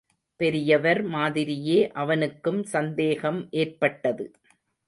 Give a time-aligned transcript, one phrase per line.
[0.39, 4.25] பெரியவர் மாதிரியே அவனுக்கும் சந்தேகம் ஏற்பட்டது.